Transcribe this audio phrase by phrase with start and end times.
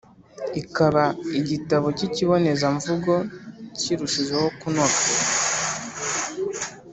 [0.61, 1.03] ikaba
[1.39, 3.13] igitabo k’ikibonezamvugo
[3.79, 4.99] kirushijeho kunoga